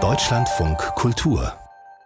[0.00, 1.52] Deutschlandfunk Kultur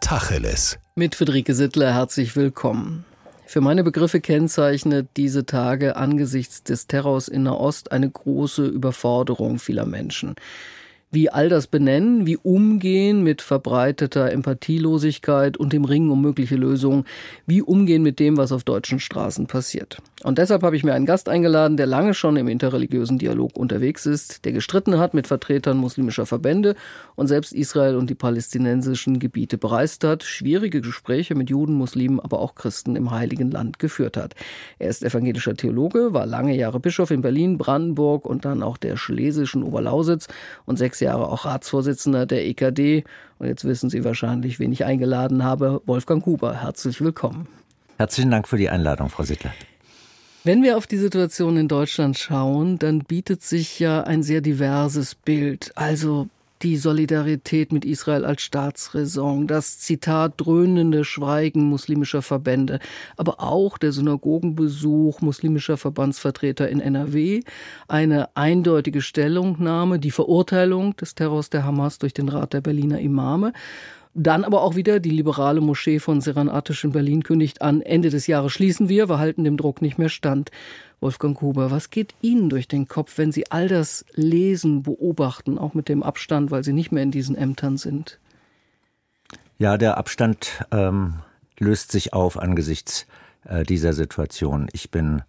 [0.01, 0.79] Tacheles.
[0.95, 3.05] Mit Friederike Sittler herzlich willkommen.
[3.45, 9.85] Für meine Begriffe kennzeichnet diese Tage angesichts des Terrors in Nahost eine große Überforderung vieler
[9.85, 10.35] Menschen
[11.13, 17.05] wie all das benennen, wie umgehen mit verbreiteter Empathielosigkeit und dem Ringen um mögliche Lösungen,
[17.47, 19.99] wie umgehen mit dem, was auf deutschen Straßen passiert.
[20.25, 24.07] Und deshalb habe ich mir einen Gast eingeladen, der lange schon im interreligiösen Dialog unterwegs
[24.07, 26.77] ist, der gestritten hat mit Vertretern muslimischer Verbände
[27.15, 32.41] und selbst Israel und die palästinensischen Gebiete bereist hat, schwierige Gespräche mit Juden, Muslimen, aber
[32.41, 34.35] auch Christen im Heiligen Land geführt hat.
[34.79, 38.97] Er ist evangelischer Theologe, war lange Jahre Bischof in Berlin, Brandenburg und dann auch der
[38.97, 40.29] schlesischen Oberlausitz
[40.65, 43.05] und sechs Jahre auch Ratsvorsitzender der EKD.
[43.39, 46.63] Und jetzt wissen Sie wahrscheinlich, wen ich eingeladen habe, Wolfgang Huber.
[46.63, 47.49] Herzlich willkommen.
[47.99, 49.53] Herzlichen Dank für die Einladung, Frau Sittler.
[50.45, 55.15] Wenn wir auf die Situation in Deutschland schauen, dann bietet sich ja ein sehr diverses
[55.15, 55.71] Bild.
[55.77, 56.29] Also
[56.63, 62.79] die Solidarität mit Israel als Staatsräson, das Zitat dröhnende Schweigen muslimischer Verbände,
[63.17, 67.41] aber auch der Synagogenbesuch muslimischer Verbandsvertreter in NRW,
[67.89, 73.53] eine eindeutige Stellungnahme, die Verurteilung des Terrors der Hamas durch den Rat der Berliner Imame
[74.15, 78.27] dann aber auch wieder die liberale Moschee von Seranatisch in Berlin kündigt an, Ende des
[78.27, 80.51] Jahres schließen wir, wir halten dem Druck nicht mehr stand.
[81.03, 85.75] Wolfgang Huber, was geht Ihnen durch den Kopf, wenn Sie all das lesen, beobachten, auch
[85.75, 88.21] mit dem Abstand, weil Sie nicht mehr in diesen Ämtern sind?
[89.59, 91.15] Ja, der Abstand ähm,
[91.59, 93.07] löst sich auf angesichts
[93.45, 94.69] äh, dieser Situation.
[94.73, 95.23] Ich bin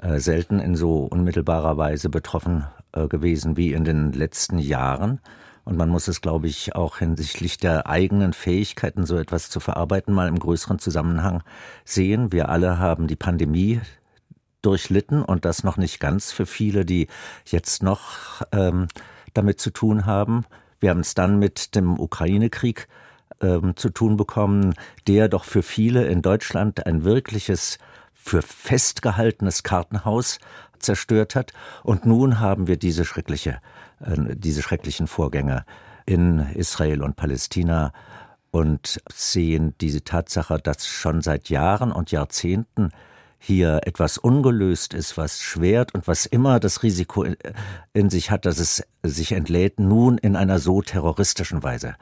[0.00, 5.20] äh, selten in so unmittelbarer Weise betroffen äh, gewesen wie in den letzten Jahren.
[5.64, 10.14] Und man muss es, glaube ich, auch hinsichtlich der eigenen Fähigkeiten, so etwas zu verarbeiten,
[10.14, 11.42] mal im größeren Zusammenhang
[11.84, 12.32] sehen.
[12.32, 13.80] Wir alle haben die Pandemie
[14.62, 17.08] durchlitten und das noch nicht ganz für viele, die
[17.44, 18.88] jetzt noch ähm,
[19.34, 20.44] damit zu tun haben.
[20.80, 22.88] Wir haben es dann mit dem Ukraine-Krieg
[23.40, 24.74] ähm, zu tun bekommen,
[25.06, 27.78] der doch für viele in Deutschland ein wirkliches,
[28.14, 30.38] für festgehaltenes Kartenhaus
[30.78, 31.52] zerstört hat.
[31.82, 33.60] Und nun haben wir diese schreckliche
[34.00, 35.64] äh, diese schrecklichen Vorgänge
[36.06, 37.92] in Israel und Palästina
[38.50, 42.90] und sehen diese Tatsache, dass schon seit Jahren und Jahrzehnten
[43.42, 47.24] hier etwas ungelöst ist, was schwert und was immer das Risiko
[47.94, 51.94] in sich hat, dass es sich entlädt, nun in einer so terroristischen Weise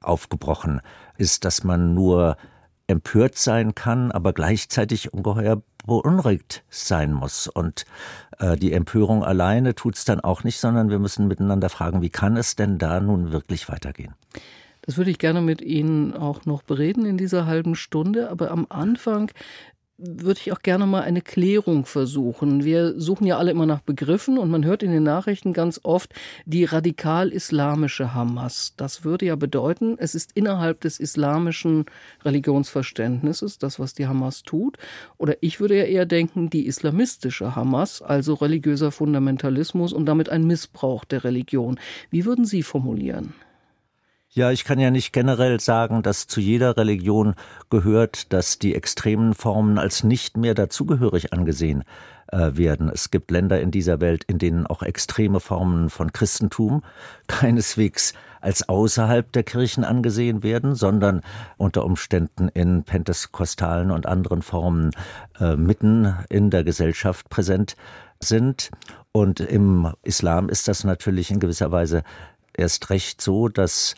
[0.00, 0.80] aufgebrochen
[1.18, 2.38] ist, dass man nur
[2.86, 7.46] empört sein kann, aber gleichzeitig ungeheuer beunruhigt sein muss.
[7.46, 7.84] Und
[8.38, 12.36] äh, die Empörung alleine tut's dann auch nicht, sondern wir müssen miteinander fragen, wie kann
[12.38, 14.14] es denn da nun wirklich weitergehen?
[14.82, 18.30] Das würde ich gerne mit Ihnen auch noch bereden in dieser halben Stunde.
[18.30, 19.32] Aber am Anfang
[19.98, 22.64] würde ich auch gerne mal eine Klärung versuchen.
[22.64, 26.12] Wir suchen ja alle immer nach Begriffen und man hört in den Nachrichten ganz oft
[26.44, 28.74] die radikal-islamische Hamas.
[28.76, 31.86] Das würde ja bedeuten, es ist innerhalb des islamischen
[32.24, 34.76] Religionsverständnisses das, was die Hamas tut.
[35.16, 40.46] Oder ich würde ja eher denken, die islamistische Hamas, also religiöser Fundamentalismus und damit ein
[40.46, 41.80] Missbrauch der Religion.
[42.10, 43.32] Wie würden Sie formulieren?
[44.36, 47.36] Ja, ich kann ja nicht generell sagen, dass zu jeder Religion
[47.70, 51.84] gehört, dass die extremen Formen als nicht mehr dazugehörig angesehen
[52.26, 52.90] äh, werden.
[52.92, 56.82] Es gibt Länder in dieser Welt, in denen auch extreme Formen von Christentum
[57.28, 61.22] keineswegs als außerhalb der Kirchen angesehen werden, sondern
[61.56, 64.90] unter Umständen in pentekostalen und anderen Formen
[65.40, 67.74] äh, mitten in der Gesellschaft präsent
[68.20, 68.70] sind.
[69.12, 72.02] Und im Islam ist das natürlich in gewisser Weise
[72.52, 73.94] erst recht so, dass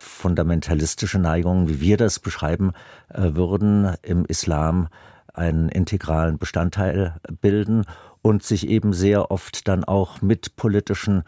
[0.00, 2.72] fundamentalistische Neigungen, wie wir das beschreiben
[3.08, 4.88] äh, würden, im Islam
[5.34, 7.84] einen integralen Bestandteil bilden
[8.22, 11.22] und sich eben sehr oft dann auch mit politischen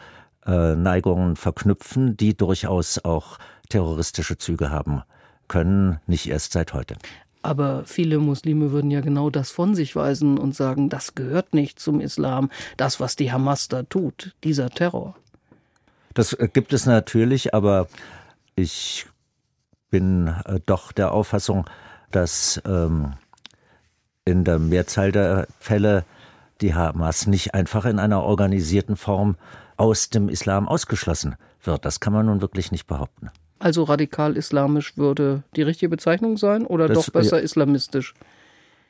[0.45, 3.37] äh, Neigungen verknüpfen, die durchaus auch
[3.69, 5.03] terroristische Züge haben
[5.47, 6.95] können, nicht erst seit heute.
[7.43, 11.79] Aber viele Muslime würden ja genau das von sich weisen und sagen, das gehört nicht
[11.79, 15.15] zum Islam, das, was die Hamas da tut, dieser Terror.
[16.13, 17.87] Das äh, gibt es natürlich, aber
[18.55, 19.07] ich
[19.89, 21.65] bin äh, doch der Auffassung,
[22.11, 23.13] dass ähm,
[24.25, 26.05] in der Mehrzahl der Fälle
[26.61, 29.35] die Hamas nicht einfach in einer organisierten Form
[29.77, 31.85] aus dem Islam ausgeschlossen wird.
[31.85, 33.29] Das kann man nun wirklich nicht behaupten.
[33.59, 38.13] Also radikal islamisch würde die richtige Bezeichnung sein oder das, doch besser ja, islamistisch?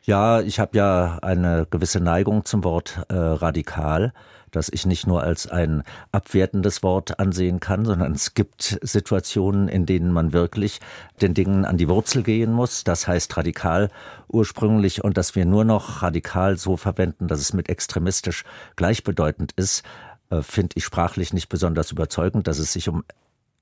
[0.05, 4.13] Ja, ich habe ja eine gewisse Neigung zum Wort äh, radikal
[4.55, 9.85] das ich nicht nur als ein abwertendes Wort ansehen kann, sondern es gibt Situationen, in
[9.85, 10.79] denen man wirklich
[11.21, 12.83] den Dingen an die Wurzel gehen muss.
[12.83, 13.89] Das heißt radikal
[14.27, 18.43] ursprünglich und dass wir nur noch radikal so verwenden, dass es mit extremistisch
[18.75, 19.83] gleichbedeutend ist,
[20.29, 23.03] äh, finde ich sprachlich nicht besonders überzeugend, dass es sich um,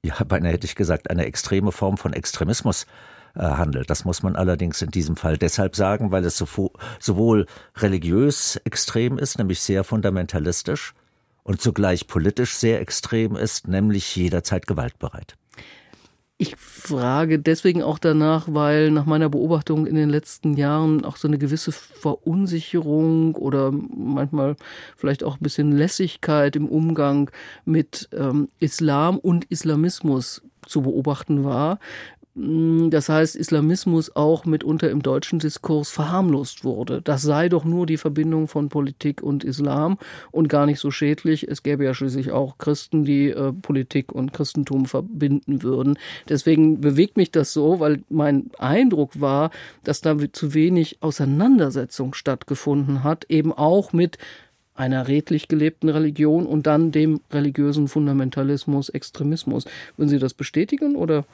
[0.04, 3.90] ja, beinahe hätte ich gesagt, eine extreme Form von Extremismus äh, handelt.
[3.90, 6.38] Das muss man allerdings in diesem Fall deshalb sagen, weil es
[7.00, 7.46] sowohl
[7.78, 10.94] religiös extrem ist, nämlich sehr fundamentalistisch,
[11.44, 15.36] und zugleich politisch sehr extrem ist, nämlich jederzeit gewaltbereit.
[16.38, 21.28] Ich frage deswegen auch danach, weil nach meiner Beobachtung in den letzten Jahren auch so
[21.28, 24.56] eine gewisse Verunsicherung oder manchmal
[24.98, 27.30] vielleicht auch ein bisschen Lässigkeit im Umgang
[27.64, 31.78] mit ähm, Islam und Islamismus zu beobachten war.
[32.34, 37.02] Mm, das heißt, Islamismus auch mitunter im deutschen Diskurs verharmlost wurde.
[37.02, 39.98] Das sei doch nur die Verbindung von Politik und Islam
[40.32, 41.48] und gar nicht so schädlich.
[41.48, 45.98] Es gäbe ja schließlich auch Christen, die äh, Politik und Christentum verbinden würden.
[46.30, 49.52] Deswegen bewegt mich das so, weil mein Eindruck war,
[49.84, 54.18] dass da zu wenig Auseinandersetzung stattgefunden hat, eben auch mit
[54.74, 59.66] einer redlich gelebten Religion und dann dem religiösen Fundamentalismus, Extremismus.
[59.98, 61.26] Würden Sie das bestätigen oder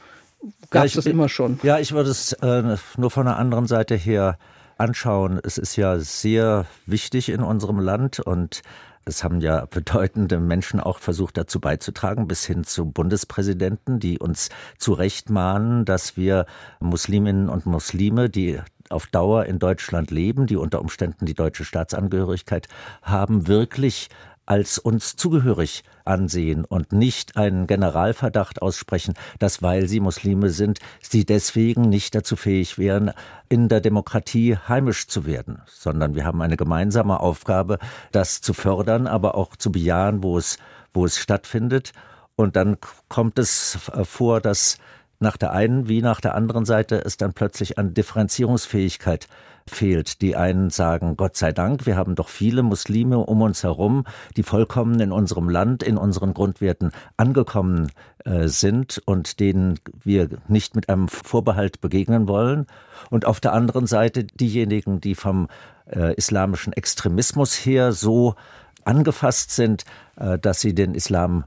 [0.70, 1.60] Gab es ja, das immer schon?
[1.64, 4.38] Ja, ich würde es äh, nur von der anderen Seite her
[4.78, 5.40] anschauen.
[5.44, 8.62] Es ist ja sehr wichtig in unserem Land und
[9.06, 14.50] es haben ja bedeutende Menschen auch versucht dazu beizutragen, bis hin zu Bundespräsidenten, die uns
[14.78, 16.46] zu Recht mahnen, dass wir
[16.80, 18.60] Musliminnen und Muslime, die
[18.90, 22.68] auf Dauer in Deutschland leben, die unter Umständen die deutsche Staatsangehörigkeit
[23.02, 24.10] haben, wirklich
[24.48, 31.26] als uns zugehörig ansehen und nicht einen Generalverdacht aussprechen, dass weil sie Muslime sind, sie
[31.26, 33.12] deswegen nicht dazu fähig wären,
[33.50, 37.78] in der Demokratie heimisch zu werden, sondern wir haben eine gemeinsame Aufgabe,
[38.12, 40.58] das zu fördern, aber auch zu bejahen, wo es,
[40.94, 41.92] wo es stattfindet.
[42.36, 42.78] Und dann
[43.10, 44.78] kommt es vor, dass
[45.20, 49.28] nach der einen wie nach der anderen Seite es dann plötzlich an Differenzierungsfähigkeit
[49.70, 50.22] fehlt.
[50.22, 54.06] Die einen sagen, Gott sei Dank, wir haben doch viele Muslime um uns herum,
[54.36, 57.92] die vollkommen in unserem Land, in unseren Grundwerten angekommen
[58.26, 62.68] äh, sind und denen wir nicht mit einem Vorbehalt begegnen wollen.
[63.10, 65.48] Und auf der anderen Seite diejenigen, die vom
[65.90, 68.36] äh, islamischen Extremismus her so
[68.84, 69.86] angefasst sind,
[70.16, 71.46] äh, dass sie den Islam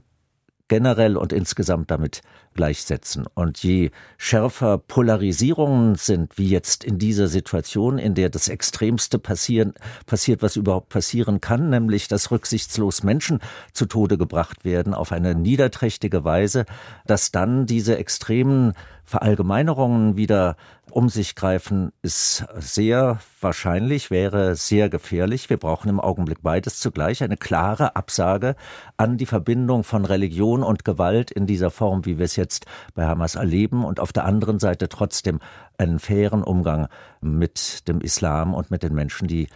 [0.71, 2.21] generell und insgesamt damit
[2.53, 3.25] gleichsetzen.
[3.33, 9.73] Und je schärfer Polarisierungen sind, wie jetzt in dieser Situation, in der das Extremste passieren,
[10.05, 13.41] passiert, was überhaupt passieren kann, nämlich dass rücksichtslos Menschen
[13.73, 16.65] zu Tode gebracht werden auf eine niederträchtige Weise,
[17.05, 18.71] dass dann diese extremen
[19.11, 20.55] Verallgemeinerungen wieder
[20.89, 25.49] um sich greifen, ist sehr wahrscheinlich, wäre sehr gefährlich.
[25.49, 27.21] Wir brauchen im Augenblick beides zugleich.
[27.21, 28.55] Eine klare Absage
[28.97, 32.65] an die Verbindung von Religion und Gewalt in dieser Form, wie wir es jetzt
[32.95, 35.39] bei Hamas erleben und auf der anderen Seite trotzdem
[35.77, 36.87] einen fairen Umgang
[37.19, 39.49] mit dem Islam und mit den Menschen, die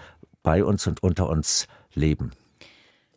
[0.44, 2.32] bei uns und unter uns leben.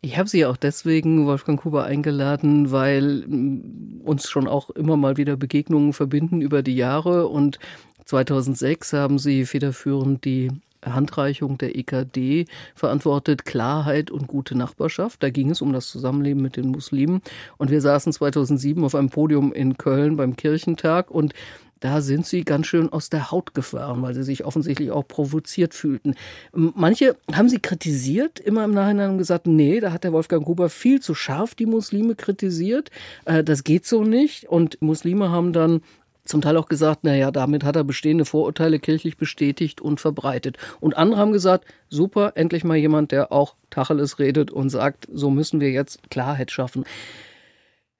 [0.01, 5.17] Ich habe Sie auch deswegen, Wolfgang Kuber, eingeladen, weil mm, uns schon auch immer mal
[5.17, 7.27] wieder Begegnungen verbinden über die Jahre.
[7.27, 7.59] Und
[8.05, 10.49] 2006 haben Sie federführend die
[10.85, 15.21] Handreichung der EKD verantwortet Klarheit und gute Nachbarschaft.
[15.21, 17.21] Da ging es um das Zusammenleben mit den Muslimen.
[17.57, 21.33] Und wir saßen 2007 auf einem Podium in Köln beim Kirchentag und
[21.79, 25.73] da sind sie ganz schön aus der Haut gefahren, weil sie sich offensichtlich auch provoziert
[25.73, 26.15] fühlten.
[26.53, 31.01] Manche haben sie kritisiert, immer im Nachhinein gesagt, nee, da hat der Wolfgang Huber viel
[31.01, 32.89] zu scharf die Muslime kritisiert.
[33.25, 34.47] Äh, das geht so nicht.
[34.49, 35.81] Und Muslime haben dann
[36.25, 40.57] zum Teil auch gesagt, naja, damit hat er bestehende Vorurteile kirchlich bestätigt und verbreitet.
[40.79, 45.31] Und andere haben gesagt, super, endlich mal jemand, der auch Tacheles redet und sagt, so
[45.31, 46.85] müssen wir jetzt Klarheit schaffen.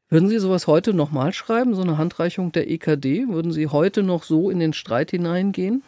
[0.10, 3.28] Würden Sie sowas heute nochmal schreiben, so eine Handreichung der EKD?
[3.28, 5.84] Würden Sie heute noch so in den Streit hineingehen?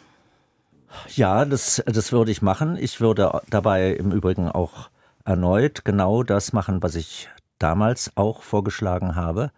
[1.14, 2.76] Ja, das, das würde ich machen.
[2.78, 4.90] Ich würde dabei im Übrigen auch
[5.24, 9.50] erneut genau das machen, was ich damals auch vorgeschlagen habe.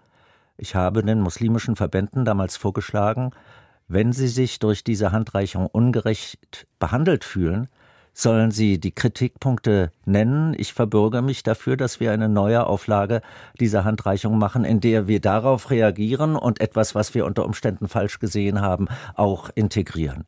[0.56, 3.32] Ich habe den muslimischen Verbänden damals vorgeschlagen,
[3.88, 7.68] wenn sie sich durch diese Handreichung ungerecht behandelt fühlen,
[8.14, 10.54] sollen sie die Kritikpunkte nennen.
[10.56, 13.20] Ich verbürge mich dafür, dass wir eine neue Auflage
[13.60, 18.20] dieser Handreichung machen, in der wir darauf reagieren und etwas, was wir unter Umständen falsch
[18.20, 20.24] gesehen haben, auch integrieren.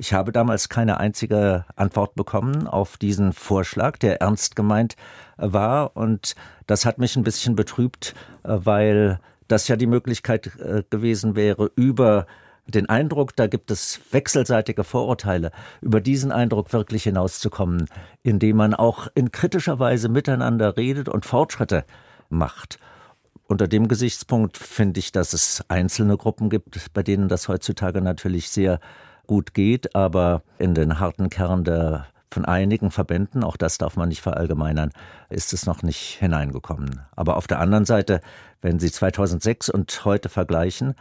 [0.00, 4.94] Ich habe damals keine einzige Antwort bekommen auf diesen Vorschlag, der ernst gemeint
[5.36, 5.96] war.
[5.96, 8.14] Und das hat mich ein bisschen betrübt,
[8.44, 9.18] äh, weil
[9.48, 12.26] das ja die Möglichkeit äh, gewesen wäre, über
[12.68, 17.88] den Eindruck, da gibt es wechselseitige Vorurteile, über diesen Eindruck wirklich hinauszukommen,
[18.22, 21.84] indem man auch in kritischer Weise miteinander redet und Fortschritte
[22.28, 22.78] macht.
[23.46, 28.50] Unter dem Gesichtspunkt finde ich, dass es einzelne Gruppen gibt, bei denen das heutzutage natürlich
[28.50, 28.78] sehr
[29.26, 34.10] gut geht, aber in den harten Kern der von einigen Verbänden, auch das darf man
[34.10, 34.90] nicht verallgemeinern,
[35.30, 37.00] ist es noch nicht hineingekommen.
[37.16, 38.20] Aber auf der anderen Seite,
[38.60, 40.94] wenn Sie 2006 und heute vergleichen,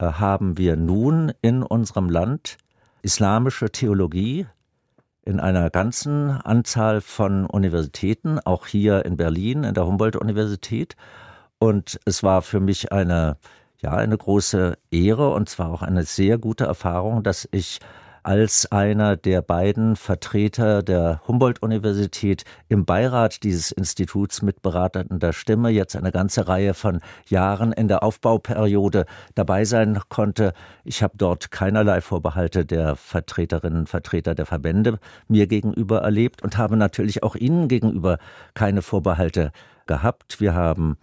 [0.00, 2.58] haben wir nun in unserem Land
[3.02, 4.46] islamische Theologie
[5.24, 10.96] in einer ganzen Anzahl von Universitäten, auch hier in Berlin, in der Humboldt-Universität.
[11.58, 13.36] Und es war für mich eine,
[13.82, 17.80] ja, eine große Ehre und zwar auch eine sehr gute Erfahrung, dass ich
[18.22, 25.96] als einer der beiden Vertreter der Humboldt-Universität im Beirat dieses Instituts mit beratender Stimme jetzt
[25.96, 30.52] eine ganze Reihe von Jahren in der Aufbauperiode dabei sein konnte.
[30.84, 34.98] Ich habe dort keinerlei Vorbehalte der Vertreterinnen und Vertreter der Verbände
[35.28, 38.18] mir gegenüber erlebt und habe natürlich auch Ihnen gegenüber
[38.54, 39.52] keine Vorbehalte
[39.86, 40.40] gehabt.
[40.40, 40.98] Wir haben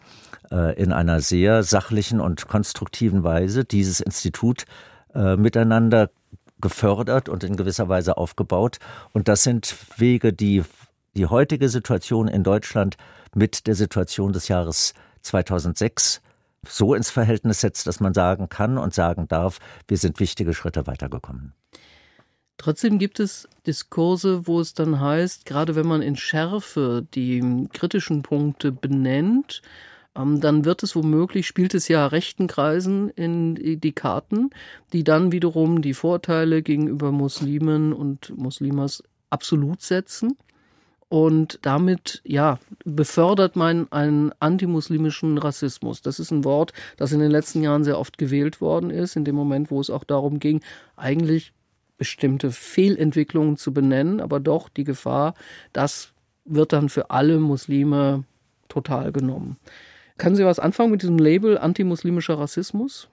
[0.52, 4.66] äh, in einer sehr sachlichen und konstruktiven Weise dieses Institut
[5.14, 6.10] äh, miteinander
[6.62, 8.80] gefördert und in gewisser Weise aufgebaut.
[9.14, 10.64] Und das sind Wege, die
[11.16, 12.98] die heutige Situation in Deutschland
[13.34, 16.22] mit der Situation des Jahres 2006
[16.68, 20.88] so ins Verhältnis setzt, dass man sagen kann und sagen darf, wir sind wichtige Schritte
[20.88, 21.54] weitergekommen.
[22.58, 28.24] Trotzdem gibt es Diskurse, wo es dann heißt, gerade wenn man in Schärfe die kritischen
[28.24, 29.62] Punkte benennt,
[30.16, 34.50] dann wird es womöglich, spielt es ja rechten Kreisen in die Karten,
[34.94, 40.38] die dann wiederum die Vorteile gegenüber Muslimen und Muslimas absolut setzen.
[41.08, 46.02] Und damit, ja, befördert man einen antimuslimischen Rassismus.
[46.02, 49.26] Das ist ein Wort, das in den letzten Jahren sehr oft gewählt worden ist, in
[49.26, 50.62] dem Moment, wo es auch darum ging,
[50.96, 51.54] eigentlich
[51.98, 55.36] bestimmte Fehlentwicklungen zu benennen, aber doch die Gefahr,
[55.74, 58.24] das wird dann für alle Muslime
[58.68, 59.58] total genommen.
[60.18, 63.10] Können Sie was anfangen mit diesem Label antimuslimischer Rassismus?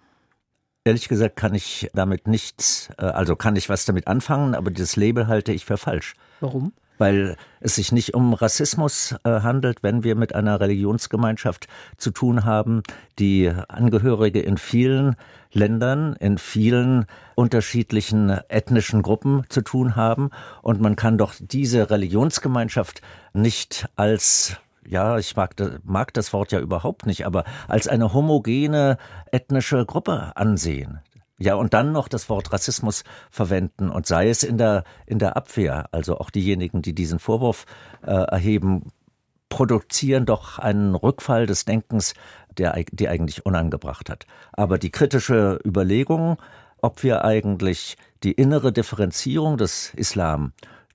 [0.84, 4.96] Ehrlich gesagt kann ich damit nichts, äh, also kann ich was damit anfangen, aber dieses
[4.96, 6.14] Label halte ich für falsch.
[6.40, 6.72] Warum?
[6.98, 11.66] Weil es sich nicht um Rassismus äh, handelt, wenn wir mit einer Religionsgemeinschaft
[11.96, 12.82] zu tun haben,
[13.18, 15.16] die Angehörige in vielen
[15.52, 20.30] Ländern, in vielen unterschiedlichen ethnischen Gruppen zu tun haben.
[20.62, 26.60] Und man kann doch diese Religionsgemeinschaft nicht als ja, ich mag, mag das Wort ja
[26.60, 28.98] überhaupt nicht, aber als eine homogene
[29.30, 31.00] ethnische Gruppe ansehen.
[31.38, 35.36] Ja, und dann noch das Wort Rassismus verwenden und sei es in der, in der
[35.36, 35.88] Abwehr.
[35.90, 37.66] Also auch diejenigen, die diesen Vorwurf
[38.02, 38.92] äh, erheben,
[39.48, 42.14] produzieren doch einen Rückfall des Denkens,
[42.56, 44.26] der die eigentlich unangebracht hat.
[44.52, 46.38] Aber die kritische Überlegung,
[46.80, 50.52] ob wir eigentlich die innere Differenzierung des Islam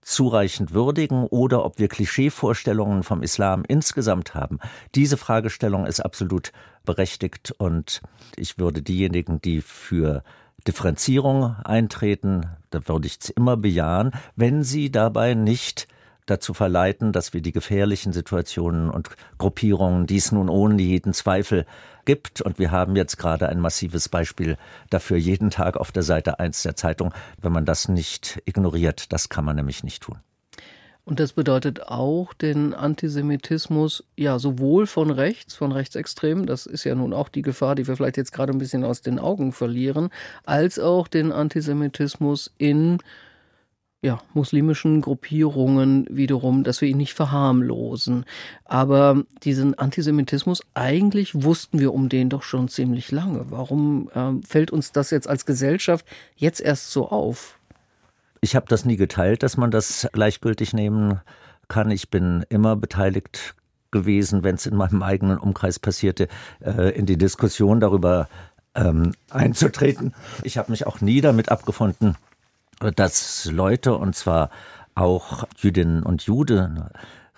[0.08, 4.60] zureichend würdigen oder ob wir Klischeevorstellungen vom Islam insgesamt haben.
[4.96, 6.54] Diese Fragestellung ist absolut
[6.86, 8.02] berechtigt und
[8.38, 10.24] ich würde diejenigen, die für
[10.66, 15.90] Differenzierung eintreten, da würde ich es immer bejahen, wenn sie dabei nicht
[16.26, 21.66] dazu verleiten, dass wir die gefährlichen Situationen und Gruppierungen, die es nun ohne jeden Zweifel
[22.08, 22.42] gibt.
[22.42, 24.58] Und wir haben jetzt gerade ein massives Beispiel
[24.90, 27.14] dafür jeden Tag auf der Seite 1 der Zeitung.
[27.40, 30.18] Wenn man das nicht ignoriert, das kann man nämlich nicht tun.
[31.06, 36.96] Und das bedeutet auch den Antisemitismus, ja, sowohl von rechts, von Rechtsextremen, das ist ja
[36.96, 40.10] nun auch die Gefahr, die wir vielleicht jetzt gerade ein bisschen aus den Augen verlieren,
[40.44, 42.98] als auch den Antisemitismus in
[44.02, 48.26] ja, muslimischen Gruppierungen wiederum, dass wir ihn nicht verharmlosen.
[48.64, 53.46] Aber diesen Antisemitismus, eigentlich wussten wir um den doch schon ziemlich lange.
[53.50, 57.58] Warum äh, fällt uns das jetzt als Gesellschaft jetzt erst so auf?
[58.42, 61.20] Ich habe das nie geteilt, dass man das gleichgültig nehmen
[61.68, 61.90] kann.
[61.90, 63.56] Ich bin immer beteiligt
[63.90, 66.28] gewesen, wenn es in meinem eigenen Umkreis passierte,
[66.64, 68.30] äh, in die Diskussion darüber
[68.76, 70.14] ähm, einzutreten.
[70.44, 72.16] Ich habe mich auch nie damit abgefunden,
[72.96, 74.50] dass Leute, und zwar
[74.96, 76.84] auch Jüdinnen und Juden,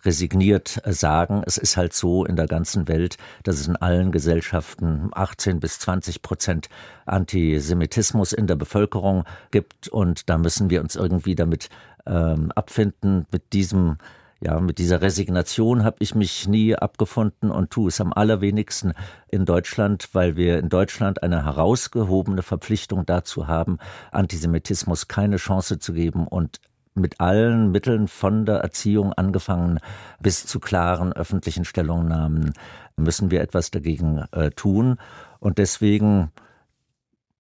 [0.06, 5.10] resigniert sagen, es ist halt so in der ganzen Welt, dass es in allen Gesellschaften
[5.14, 6.70] 18 bis 20 Prozent
[7.06, 9.90] Antisemitismus in der Bevölkerung gibt.
[9.90, 11.70] Und da müssen wir uns irgendwie damit
[12.06, 13.98] ähm, abfinden, mit diesem
[14.42, 18.94] ja, mit dieser Resignation habe ich mich nie abgefunden und tue es am allerwenigsten
[19.30, 23.80] in Deutschland, weil wir in Deutschland eine herausgehobene Verpflichtung dazu haben,
[24.12, 26.62] Antisemitismus keine Chance zu geben und
[26.96, 29.80] mit allen Mitteln von der Erziehung angefangen
[30.20, 32.54] bis zu klaren öffentlichen Stellungnahmen
[32.98, 34.98] müssen wir etwas dagegen äh, tun.
[35.40, 36.32] Und deswegen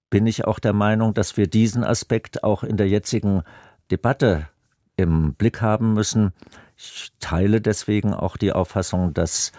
[0.09, 3.43] bin ich auch der Meinung, dass wir diesen Aspekt auch in der jetzigen
[3.91, 4.47] Debatte
[4.95, 6.33] im Blick haben müssen.
[6.81, 9.51] Ich teile deswegen auch die Auffassung, dass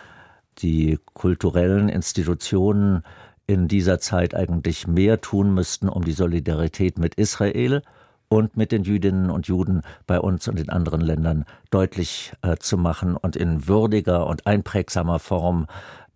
[0.58, 3.02] die kulturellen Institutionen
[3.46, 7.82] in dieser Zeit eigentlich mehr tun müssten, um die Solidarität mit Israel
[8.28, 12.78] und mit den Jüdinnen und Juden bei uns und in anderen Ländern deutlich äh, zu
[12.78, 15.66] machen und in würdiger und einprägsamer Form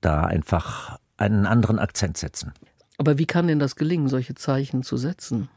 [0.01, 2.55] da einfach einen anderen Akzent setzen.
[2.97, 5.49] Aber wie kann denn das gelingen, solche Zeichen zu setzen?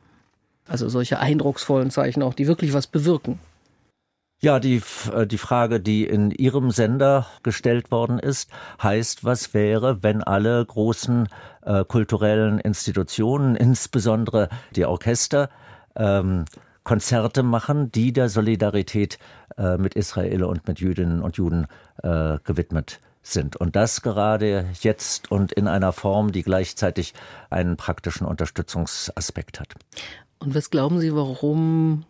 [0.67, 3.39] Also solche eindrucksvollen Zeichen auch, die wirklich was bewirken.
[4.39, 4.81] Ja, die,
[5.13, 8.51] äh, die Frage, die in Ihrem Sender gestellt worden ist,
[8.81, 11.27] heißt, was wäre, wenn alle großen
[11.63, 15.49] äh, kulturellen Institutionen, insbesondere die Orchester,
[15.95, 16.45] ähm,
[16.83, 19.17] Konzerte machen, die der Solidarität
[19.57, 21.67] äh, mit Israel und mit Jüdinnen und Juden
[22.01, 23.57] äh, gewidmet sind.
[23.57, 27.13] Und das gerade jetzt und in einer Form, die gleichzeitig
[27.49, 29.73] einen praktischen Unterstützungsaspekt hat.
[30.39, 32.05] Und was glauben Sie, warum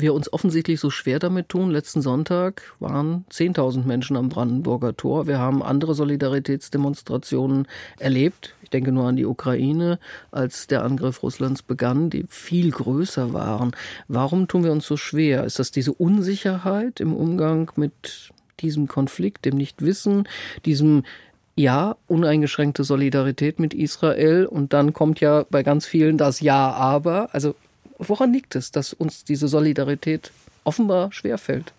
[0.00, 1.70] wir uns offensichtlich so schwer damit tun.
[1.70, 5.26] Letzten Sonntag waren 10.000 Menschen am Brandenburger Tor.
[5.26, 7.66] Wir haben andere Solidaritätsdemonstrationen
[7.98, 8.54] erlebt.
[8.62, 9.98] Ich denke nur an die Ukraine,
[10.30, 13.72] als der Angriff Russlands begann, die viel größer waren.
[14.08, 15.44] Warum tun wir uns so schwer?
[15.44, 20.28] Ist das diese Unsicherheit im Umgang mit diesem Konflikt, dem Nichtwissen,
[20.64, 21.04] diesem
[21.56, 27.34] ja, uneingeschränkte Solidarität mit Israel und dann kommt ja bei ganz vielen das Ja, aber.
[27.34, 27.54] Also
[27.98, 30.32] Woran liegt es, dass uns diese Solidarität
[30.64, 31.72] offenbar schwerfällt?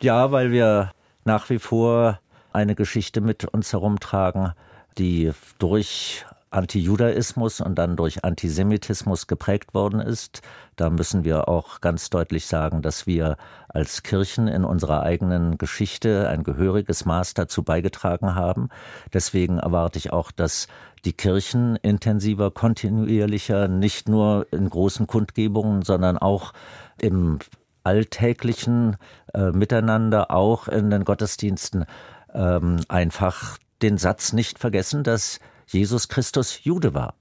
[0.00, 0.92] Ja, weil wir
[1.24, 2.20] nach wie vor
[2.52, 4.52] eine Geschichte mit uns herumtragen,
[4.98, 10.40] die durch Antijudaismus und dann durch Antisemitismus geprägt worden ist.
[10.76, 13.36] Da müssen wir auch ganz deutlich sagen, dass wir
[13.68, 18.68] als Kirchen in unserer eigenen Geschichte ein gehöriges Maß dazu beigetragen haben.
[19.12, 20.68] Deswegen erwarte ich auch, dass
[21.04, 26.52] die Kirchen intensiver, kontinuierlicher, nicht nur in großen Kundgebungen, sondern auch
[27.00, 27.40] im
[27.82, 28.96] alltäglichen
[29.34, 31.84] äh, Miteinander, auch in den Gottesdiensten,
[32.32, 37.14] ähm, einfach den Satz nicht vergessen, dass Jesus Christus Jude war.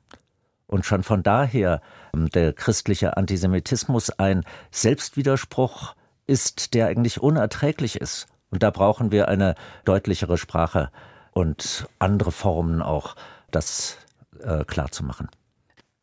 [0.68, 1.82] Und schon von daher
[2.14, 5.96] ähm, der christliche Antisemitismus ein Selbstwiderspruch
[6.26, 8.28] ist, der eigentlich unerträglich ist.
[8.50, 10.92] Und da brauchen wir eine deutlichere Sprache
[11.32, 13.16] und andere Formen auch,
[13.52, 13.98] das
[14.40, 15.28] äh, klar zu machen.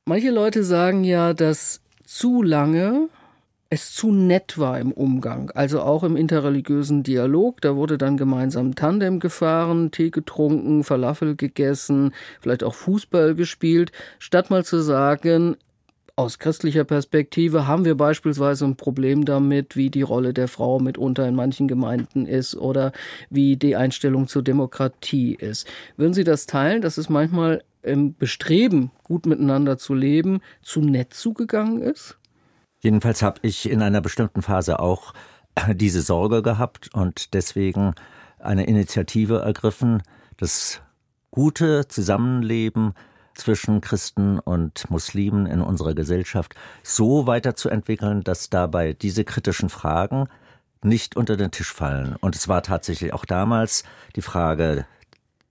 [0.04, 3.08] Manche Leute sagen ja, dass zu lange
[3.72, 7.60] es zu nett war im Umgang, also auch im interreligiösen Dialog.
[7.60, 14.50] Da wurde dann gemeinsam Tandem gefahren, Tee getrunken, Falafel gegessen, vielleicht auch Fußball gespielt, statt
[14.50, 15.56] mal zu sagen,
[16.16, 21.26] aus christlicher Perspektive haben wir beispielsweise ein Problem damit, wie die Rolle der Frau mitunter
[21.26, 22.92] in manchen Gemeinden ist oder
[23.30, 25.66] wie die Einstellung zur Demokratie ist.
[25.96, 31.14] Würden Sie das teilen, dass es manchmal im Bestreben, gut miteinander zu leben, zu nett
[31.14, 32.19] zugegangen ist?
[32.80, 35.12] Jedenfalls habe ich in einer bestimmten Phase auch
[35.74, 37.94] diese Sorge gehabt und deswegen
[38.38, 40.02] eine Initiative ergriffen,
[40.38, 40.80] das
[41.30, 42.94] gute Zusammenleben
[43.34, 50.28] zwischen Christen und Muslimen in unserer Gesellschaft so weiterzuentwickeln, dass dabei diese kritischen Fragen
[50.82, 52.16] nicht unter den Tisch fallen.
[52.16, 53.84] Und es war tatsächlich auch damals
[54.16, 54.86] die Frage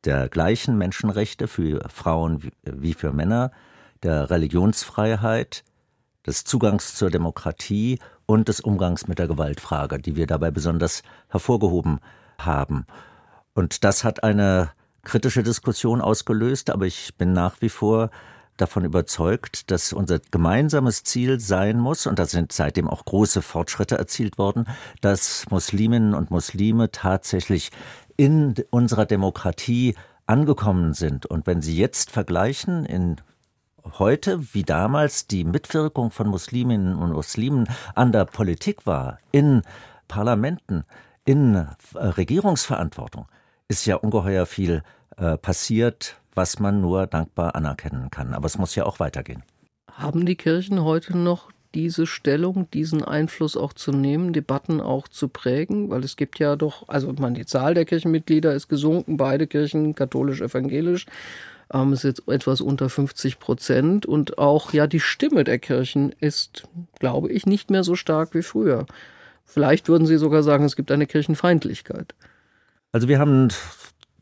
[0.06, 3.52] der gleichen Menschenrechte für Frauen wie für Männer,
[4.04, 5.64] der Religionsfreiheit,
[6.30, 12.00] des Zugangs zur Demokratie und des Umgangs mit der Gewaltfrage, die wir dabei besonders hervorgehoben
[12.38, 12.86] haben.
[13.56, 14.70] Und das hat eine
[15.04, 18.12] kritische Diskussion ausgelöst, aber ich bin nach wie vor
[18.58, 23.98] davon überzeugt, dass unser gemeinsames Ziel sein muss, und da sind seitdem auch große Fortschritte
[23.98, 24.66] erzielt worden,
[25.02, 27.72] dass Musliminnen und Muslime tatsächlich
[28.18, 29.96] in unserer Demokratie
[30.28, 31.26] angekommen sind.
[31.26, 33.16] Und wenn Sie jetzt vergleichen, in
[33.98, 39.62] heute wie damals die Mitwirkung von Musliminnen und Muslimen an der Politik war, in
[40.08, 40.84] Parlamenten,
[41.26, 43.28] in äh, Regierungsverantwortung,
[43.68, 44.84] ist ja ungeheuer viel
[45.18, 48.34] äh, passiert, was man nur dankbar anerkennen kann.
[48.34, 49.44] Aber es muss ja auch weitergehen.
[49.92, 55.28] Haben die Kirchen heute noch diese Stellung, diesen Einfluss auch zu nehmen, Debatten auch zu
[55.28, 55.90] prägen?
[55.90, 59.94] Weil es gibt ja doch, also man, die Zahl der Kirchenmitglieder ist gesunken, beide Kirchen,
[59.94, 61.06] katholisch, evangelisch
[61.74, 66.64] ähm, ist jetzt etwas unter 50 Prozent und auch ja die Stimme der Kirchen ist,
[67.00, 68.86] glaube ich, nicht mehr so stark wie früher.
[69.46, 72.14] Vielleicht würden Sie sogar sagen, es gibt eine Kirchenfeindlichkeit.
[72.92, 73.50] Also wir haben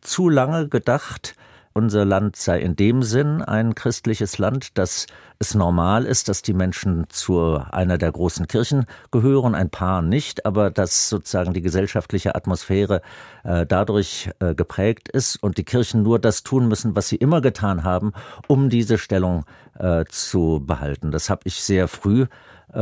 [0.01, 1.35] zu lange gedacht,
[1.77, 5.05] unser Land sei in dem Sinn ein christliches Land, dass
[5.37, 10.47] es normal ist, dass die Menschen zu einer der großen Kirchen gehören, ein paar nicht,
[10.47, 13.03] aber dass sozusagen die gesellschaftliche Atmosphäre
[13.43, 17.41] äh, dadurch äh, geprägt ist und die Kirchen nur das tun müssen, was sie immer
[17.41, 18.13] getan haben,
[18.47, 19.45] um diese Stellung
[19.77, 21.11] äh, zu behalten.
[21.11, 22.27] Das habe ich sehr früh äh,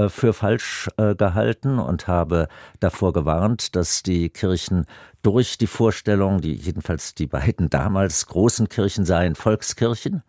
[0.10, 2.48] für falsch äh, gehalten und habe
[2.80, 4.86] davor gewarnt, dass die Kirchen
[5.22, 10.24] durch die Vorstellung, die jedenfalls die beiden damals großen Kirchen seien Volkskirchen,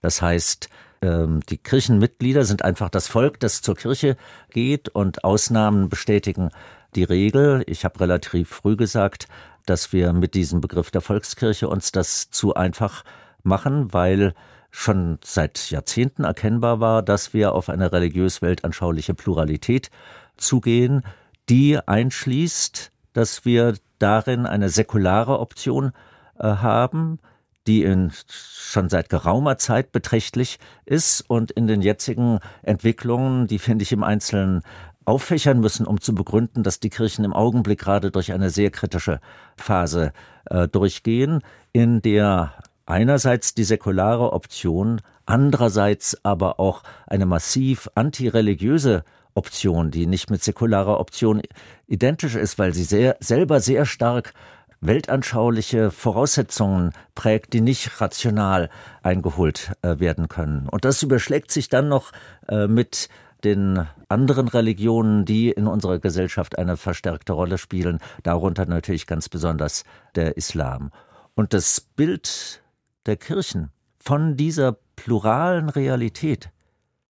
[0.00, 0.68] Das heißt,
[1.02, 4.16] ähm, die Kirchenmitglieder sind einfach das Volk, das zur Kirche
[4.50, 6.50] geht und Ausnahmen bestätigen
[6.94, 7.62] die Regel.
[7.66, 9.26] Ich habe relativ früh gesagt,
[9.66, 13.04] dass wir mit diesem Begriff der Volkskirche uns das zu einfach
[13.42, 14.34] machen, weil
[14.70, 19.90] schon seit Jahrzehnten erkennbar war, dass wir auf eine religiös-weltanschauliche Pluralität
[20.36, 21.02] zugehen,
[21.48, 25.92] die einschließt, dass wir darin eine säkulare Option
[26.38, 27.18] äh, haben,
[27.66, 33.82] die in, schon seit geraumer Zeit beträchtlich ist und in den jetzigen Entwicklungen, die finde
[33.82, 34.62] ich im Einzelnen
[35.04, 39.20] auffächern müssen, um zu begründen, dass die Kirchen im Augenblick gerade durch eine sehr kritische
[39.56, 40.12] Phase
[40.46, 42.54] äh, durchgehen, in der
[42.90, 50.98] einerseits die säkulare Option, andererseits aber auch eine massiv antireligiöse Option, die nicht mit säkularer
[50.98, 51.40] Option
[51.86, 54.34] identisch ist, weil sie sehr, selber sehr stark
[54.80, 58.70] weltanschauliche Voraussetzungen prägt, die nicht rational
[59.02, 60.68] eingeholt äh, werden können.
[60.68, 62.12] Und das überschlägt sich dann noch
[62.48, 63.08] äh, mit
[63.44, 69.84] den anderen Religionen, die in unserer Gesellschaft eine verstärkte Rolle spielen, darunter natürlich ganz besonders
[70.14, 70.90] der Islam.
[71.34, 72.62] Und das Bild
[73.06, 76.50] der Kirchen von dieser pluralen Realität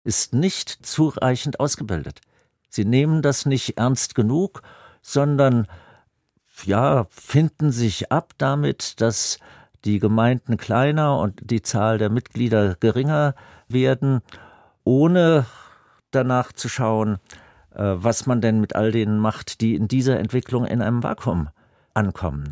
[0.04, 2.22] ist nicht zureichend ausgebildet.
[2.70, 4.62] Sie nehmen das nicht ernst genug,
[5.02, 5.68] sondern
[6.66, 9.40] ja, finden sich ab damit, dass
[9.86, 13.36] die Gemeinden kleiner und die Zahl der Mitglieder geringer
[13.68, 14.22] werden,
[14.84, 15.46] ohne
[16.12, 17.20] danach zu schauen,
[17.72, 21.50] äh, was man denn mit all denen macht, die in dieser Entwicklung in einem Vakuum
[21.94, 22.52] ankommen.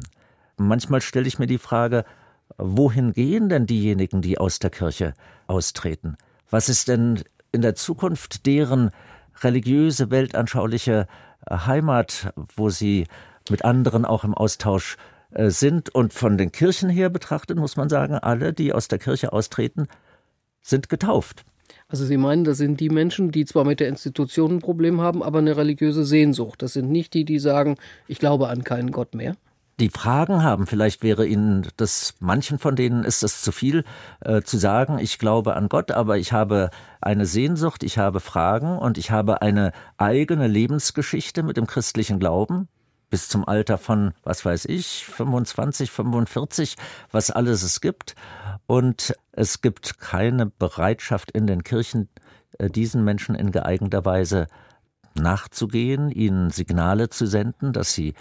[0.58, 2.06] Manchmal stelle ich mir die Frage,
[2.58, 5.14] wohin gehen denn diejenigen, die aus der Kirche
[5.48, 6.18] austreten?
[6.50, 8.92] Was ist denn in der Zukunft deren
[9.42, 11.08] religiöse, weltanschauliche
[11.50, 13.08] Heimat, wo sie
[13.50, 14.98] mit anderen auch im Austausch
[15.32, 15.94] äh, sind?
[15.94, 19.88] Und von den Kirchen her betrachtet muss man sagen, alle, die aus der Kirche austreten,
[20.62, 21.46] sind getauft.
[21.88, 25.22] Also Sie meinen, das sind die Menschen, die zwar mit der Institution ein Problem haben,
[25.22, 26.62] aber eine religiöse Sehnsucht.
[26.62, 27.76] Das sind nicht die, die sagen,
[28.08, 29.36] ich glaube an keinen Gott mehr.
[29.82, 33.84] Die Fragen haben, vielleicht wäre Ihnen das, manchen von denen ist es zu viel
[34.20, 36.70] äh, zu sagen, ich glaube an Gott, aber ich habe
[37.02, 42.68] eine Sehnsucht, ich habe Fragen und ich habe eine eigene Lebensgeschichte mit dem christlichen Glauben,
[43.10, 46.76] bis zum Alter von, was weiß ich, 25, 45,
[47.12, 48.14] was alles es gibt.
[48.68, 52.08] Und es gibt keine Bereitschaft in den Kirchen,
[52.60, 54.46] äh, diesen Menschen in geeigneter Weise
[55.16, 58.14] nachzugehen, ihnen Signale zu senden, dass sie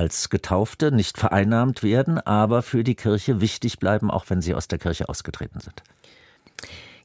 [0.00, 4.66] als Getaufte nicht vereinnahmt werden, aber für die Kirche wichtig bleiben, auch wenn sie aus
[4.66, 5.82] der Kirche ausgetreten sind.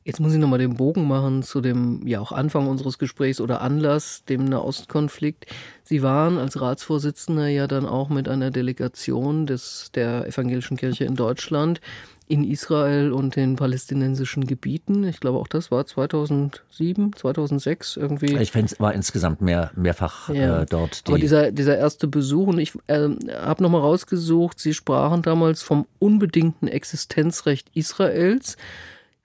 [0.05, 3.60] Jetzt muss ich nochmal den Bogen machen zu dem ja auch Anfang unseres Gesprächs oder
[3.60, 5.47] Anlass, dem Nahostkonflikt.
[5.84, 11.15] Sie waren als Ratsvorsitzender ja dann auch mit einer Delegation des, der Evangelischen Kirche in
[11.15, 11.81] Deutschland
[12.27, 15.03] in Israel und den palästinensischen Gebieten.
[15.03, 18.38] Ich glaube, auch das war 2007, 2006 irgendwie.
[18.38, 20.61] Ich fände, war insgesamt mehr, mehrfach ja.
[20.61, 21.07] äh, dort.
[21.07, 25.61] Die Aber dieser, dieser erste Besuch, und ich äh, habe nochmal rausgesucht, Sie sprachen damals
[25.61, 28.57] vom unbedingten Existenzrecht Israels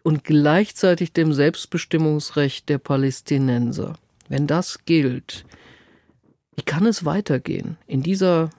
[0.03, 3.95] und gleichzeitig dem Selbstbestimmungsrecht der Palästinenser.
[4.29, 5.47] Wenn das gilt,
[6.55, 8.51] wie kann es weitergehen in dieser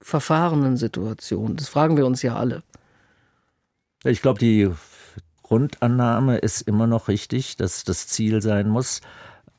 [0.00, 1.56] verfahrenen Situation?
[1.56, 2.62] Das fragen wir uns ja alle.
[4.04, 4.68] Ich glaube, die
[5.42, 9.00] Grundannahme ist immer noch richtig, dass das Ziel sein muss,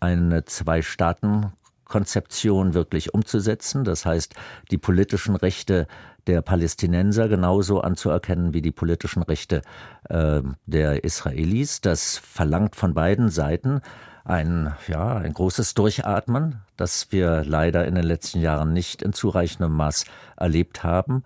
[0.02, 3.86] eine Zwei-Staaten-Konzeption wirklich umzusetzen.
[3.86, 4.34] Das heißt,
[4.70, 5.88] die politischen Rechte
[6.28, 9.62] der Palästinenser genauso anzuerkennen wie die politischen Rechte
[10.10, 11.80] äh, der Israelis.
[11.80, 13.80] Das verlangt von beiden Seiten
[14.26, 19.74] ein, ja, ein großes Durchatmen, das wir leider in den letzten Jahren nicht in zureichendem
[19.74, 20.04] Maß
[20.36, 21.24] erlebt haben.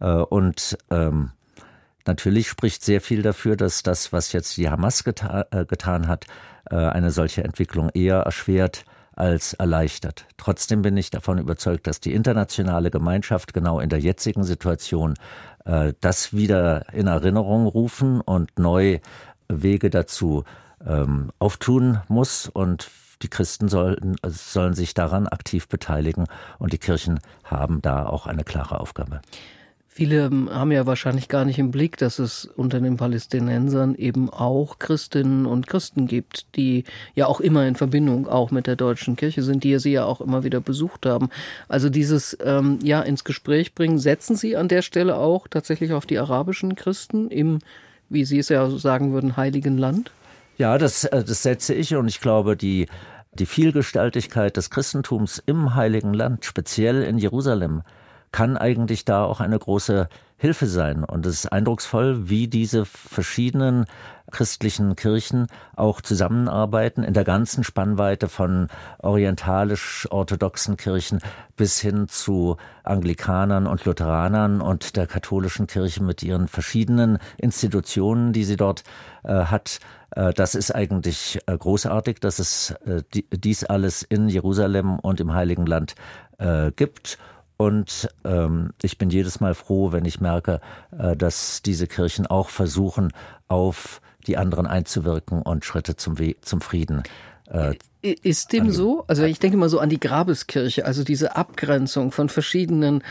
[0.00, 1.30] Äh, und ähm,
[2.08, 6.26] natürlich spricht sehr viel dafür, dass das, was jetzt die Hamas geta äh, getan hat,
[6.70, 10.26] äh, eine solche Entwicklung eher erschwert als erleichtert.
[10.36, 15.14] Trotzdem bin ich davon überzeugt, dass die internationale Gemeinschaft genau in der jetzigen Situation
[15.64, 19.00] äh, das wieder in Erinnerung rufen und neue
[19.48, 20.44] Wege dazu
[20.86, 22.90] ähm, auftun muss und
[23.22, 26.26] die Christen sollen, sollen sich daran aktiv beteiligen
[26.58, 29.20] und die Kirchen haben da auch eine klare Aufgabe.
[29.98, 34.30] Viele ähm, haben ja wahrscheinlich gar nicht im Blick, dass es unter den Palästinensern eben
[34.30, 36.84] auch Christinnen und Christen gibt, die
[37.16, 40.20] ja auch immer in Verbindung auch mit der deutschen Kirche sind, die sie ja auch
[40.20, 41.30] immer wieder besucht haben.
[41.66, 46.06] Also dieses ähm, ja ins Gespräch bringen, setzen Sie an der Stelle auch tatsächlich auf
[46.06, 47.58] die arabischen Christen im,
[48.08, 50.12] wie Sie es ja sagen würden, heiligen Land?
[50.58, 52.86] Ja, das, äh, das setze ich und ich glaube, die
[53.32, 57.82] die Vielgestaltigkeit des Christentums im Heiligen Land, speziell in Jerusalem,
[58.32, 61.02] kann eigentlich da auch eine große Hilfe sein.
[61.02, 63.86] Und es ist eindrucksvoll, wie diese verschiedenen
[64.30, 71.20] christlichen Kirchen auch zusammenarbeiten in der ganzen Spannweite von orientalisch-orthodoxen Kirchen
[71.56, 78.44] bis hin zu Anglikanern und Lutheranern und der katholischen Kirche mit ihren verschiedenen Institutionen, die
[78.44, 78.84] sie dort
[79.24, 79.80] äh, hat.
[80.14, 85.34] Äh, das ist eigentlich äh, großartig, dass es äh, dies alles in Jerusalem und im
[85.34, 85.94] Heiligen Land
[86.76, 87.18] gibt.
[87.58, 90.60] Und ähm, ich bin jedes Mal froh, wenn ich merke,
[90.96, 93.12] äh, dass diese Kirchen auch versuchen,
[93.48, 97.02] auf die anderen einzuwirken und Schritte zum, We zum Frieden
[97.50, 99.04] äh, ist dem so?
[99.08, 103.02] Also ich denke mal so an die Grabeskirche, also diese Abgrenzung von verschiedenen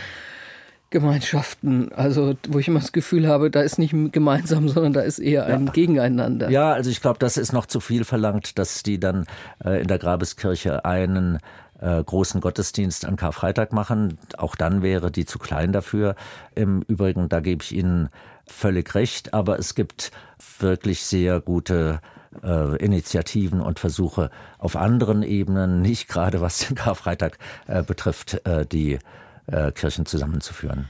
[0.90, 5.20] Gemeinschaften, also wo ich immer das Gefühl habe, da ist nicht gemeinsam, sondern da ist
[5.20, 5.72] eher ein ja.
[5.74, 6.50] Gegeneinander.
[6.50, 9.26] Ja, also ich glaube, das ist noch zu viel verlangt, dass die dann
[9.66, 11.40] äh, in der Grabeskirche einen
[11.80, 14.18] äh, großen Gottesdienst an Karfreitag machen.
[14.38, 16.16] Auch dann wäre die zu klein dafür.
[16.56, 18.10] Im Übrigen, da gebe ich Ihnen
[18.46, 20.12] völlig recht, aber es gibt
[20.60, 22.00] wirklich sehr gute
[22.44, 27.38] äh, Initiativen und Versuche auf anderen Ebenen, nicht gerade was den Karfreitag
[27.68, 29.00] äh, betrifft, äh, die
[29.48, 30.88] äh, Kirchen zusammenzuführen.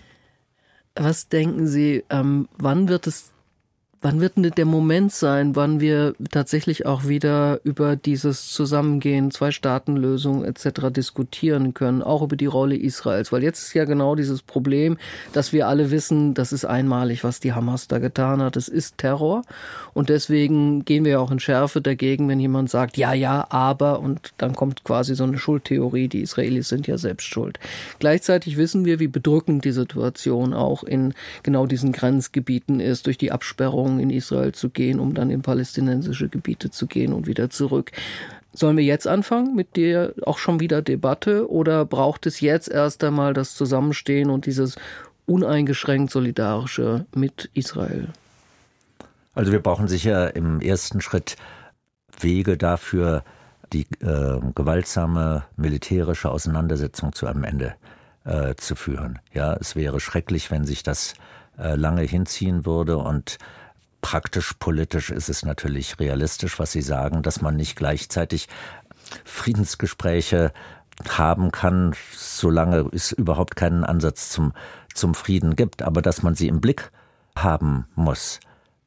[0.95, 3.31] Was denken Sie, ähm, wann wird es
[4.07, 10.45] Wann wird denn der Moment sein, wann wir tatsächlich auch wieder über dieses Zusammengehen, Zwei-Staaten-Lösung
[10.45, 10.91] etc.
[10.91, 13.33] diskutieren können, auch über die Rolle Israels?
[13.33, 14.97] Weil jetzt ist ja genau dieses Problem,
[15.33, 18.55] dass wir alle wissen, das ist einmalig, was die Hamas da getan hat.
[18.55, 19.41] Es ist Terror
[19.93, 24.31] und deswegen gehen wir auch in Schärfe dagegen, wenn jemand sagt, ja, ja, aber und
[24.37, 27.59] dann kommt quasi so eine Schuldtheorie, die Israelis sind ja selbst schuld.
[27.99, 33.33] Gleichzeitig wissen wir, wie bedrückend die Situation auch in genau diesen Grenzgebieten ist durch die
[33.33, 37.49] Absperrung Bevölkerung in Israel zu gehen, um dann in palästinensische Gebiete zu gehen und wieder
[37.49, 37.91] zurück.
[38.53, 43.03] Sollen wir jetzt anfangen mit der auch schon wieder Debatte oder braucht es jetzt erst
[43.03, 44.75] einmal das Zusammenstehen und dieses
[45.25, 48.09] uneingeschränkt solidarische mit Israel?
[49.35, 51.35] Also wir brauchen sicher im ersten Schritt
[52.19, 53.23] Wege dafür,
[53.73, 57.75] die äh, gewaltsame militärische Auseinandersetzung zu einem Ende
[58.23, 59.19] äh, zu führen.
[59.33, 61.13] Ja, es wäre schrecklich, wenn sich das
[61.59, 63.37] äh, lange hinziehen würde und
[64.07, 68.47] praktisch politisch ist es natürlich realistisch, was Sie sagen, dass man nicht gleichzeitig
[69.25, 70.53] Friedensgespräche
[71.09, 74.53] haben kann, solange es überhaupt keinen Ansatz zum,
[74.93, 76.89] zum Frieden gibt, aber dass man sie im Blick
[77.35, 78.39] haben muss.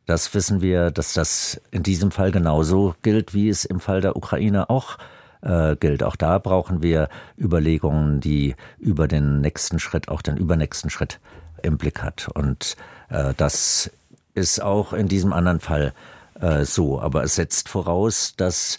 [0.07, 4.17] Das wissen wir, dass das in diesem Fall genauso gilt, wie es im Fall der
[4.17, 4.97] Ukraine auch
[5.43, 6.03] äh, gilt.
[6.03, 11.21] Auch da brauchen wir Überlegungen, die über den nächsten Schritt, auch den übernächsten Schritt
[11.63, 12.29] im Blick hat.
[12.33, 12.77] Und
[13.11, 13.91] äh, das
[14.35, 15.93] ist auch in diesem anderen Fall
[16.41, 17.01] äh, so.
[17.01, 18.79] Aber es setzt voraus, dass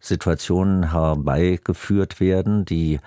[0.00, 3.00] Situationen herbeigeführt werden, die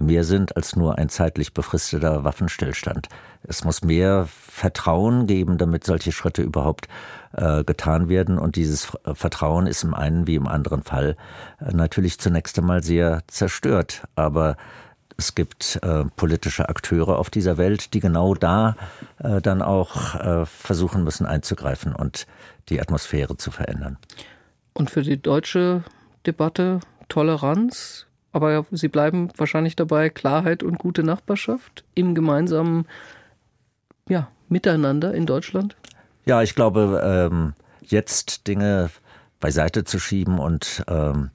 [0.00, 3.08] mehr sind als nur ein zeitlich befristeter Waffenstillstand.
[3.44, 6.88] Es muss mehr Vertrauen geben, damit solche Schritte überhaupt
[7.32, 8.38] äh, getan werden.
[8.38, 11.16] Und dieses Vertrauen ist im einen wie im anderen Fall
[11.60, 14.02] äh, natürlich zunächst einmal sehr zerstört.
[14.16, 14.56] Aber
[15.16, 18.76] es gibt äh, politische Akteure auf dieser Welt, die genau da
[19.18, 22.26] äh, dann auch äh, versuchen müssen einzugreifen und
[22.68, 23.98] die Atmosphäre zu verändern.
[24.72, 25.84] Und für die deutsche
[26.26, 32.86] Debatte Toleranz, aber Sie bleiben wahrscheinlich dabei Klarheit und gute Nachbarschaft im gemeinsamen
[34.08, 35.76] ja, Miteinander in Deutschland?
[36.26, 38.90] Ja, ich glaube, ähm, jetzt Dinge
[39.40, 41.30] beiseite zu schieben und ähm,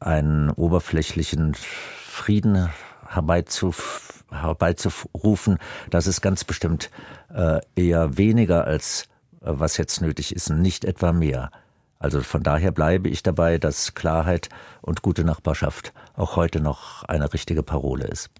[0.00, 2.70] einen oberflächlichen Frieden
[3.14, 5.58] herbeizurufen,
[5.90, 6.90] das ist ganz bestimmt
[7.34, 9.08] äh, eher weniger als
[9.42, 11.50] äh, was jetzt nötig ist, nicht etwa mehr.
[11.98, 14.48] Also von daher bleibe ich dabei, dass Klarheit
[14.80, 18.30] und gute Nachbarschaft auch heute noch eine richtige Parole ist.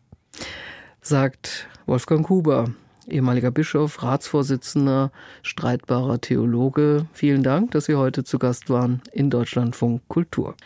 [1.01, 2.71] Sagt Wolfgang Huber,
[3.07, 7.07] ehemaliger Bischof, Ratsvorsitzender, streitbarer Theologe.
[7.13, 10.57] Vielen Dank, dass Sie heute zu Gast waren in Deutschlandfunk Kultur.